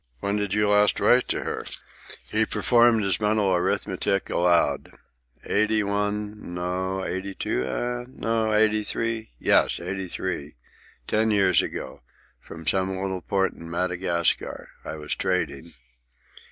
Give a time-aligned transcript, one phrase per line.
[0.19, 1.63] "When did you last write to her?"
[2.27, 4.91] He performed his mental arithmetic aloud.
[5.45, 8.05] "Eighty one; no—eighty two, eh?
[8.07, 9.29] no—eighty three?
[9.37, 10.55] Yes, eighty three.
[11.05, 12.01] Ten years ago.
[12.39, 14.69] From some little port in Madagascar.
[14.83, 15.71] I was trading.